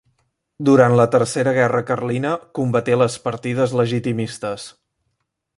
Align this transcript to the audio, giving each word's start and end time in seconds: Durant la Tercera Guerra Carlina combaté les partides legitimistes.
Durant 0.69 0.95
la 0.99 1.05
Tercera 1.15 1.53
Guerra 1.57 1.83
Carlina 1.91 2.33
combaté 2.61 2.97
les 3.05 3.21
partides 3.29 3.79
legitimistes. 3.85 4.71